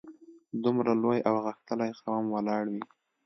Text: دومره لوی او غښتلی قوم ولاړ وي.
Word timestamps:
دومره 0.63 0.91
لوی 1.03 1.19
او 1.29 1.35
غښتلی 1.45 1.91
قوم 2.03 2.25
ولاړ 2.29 2.63
وي. 2.73 2.83